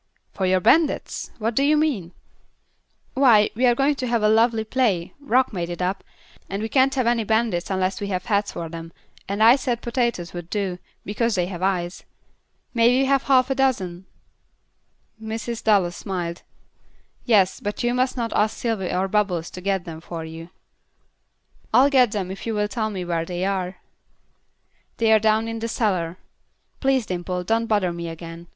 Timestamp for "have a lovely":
4.07-4.63